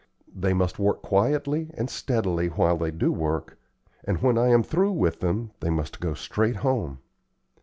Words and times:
They 0.35 0.55
must 0.55 0.79
work 0.79 1.03
quietly 1.03 1.69
and 1.75 1.87
steadily 1.87 2.47
while 2.47 2.75
they 2.75 2.89
do 2.89 3.11
work, 3.11 3.55
and 4.03 4.17
when 4.19 4.35
I 4.35 4.47
am 4.47 4.63
through 4.63 4.93
with 4.93 5.19
them, 5.19 5.51
they 5.59 5.69
must 5.69 5.99
go 5.99 6.15
straight 6.15 6.55
home. 6.65 6.97